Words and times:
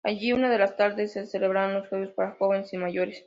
Allí, 0.03 0.33
una 0.33 0.49
de 0.49 0.57
las 0.57 0.75
tardes, 0.77 1.11
se 1.13 1.27
celebran 1.27 1.75
los 1.75 1.87
juegos 1.87 2.09
para 2.15 2.31
jóvenes 2.31 2.73
y 2.73 2.77
mayores. 2.77 3.19